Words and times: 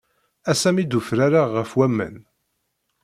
Ass-a 0.51 0.69
mi 0.71 0.83
d-ufrareɣ 0.85 1.47
ɣef 1.57 1.71
waman. 1.77 2.15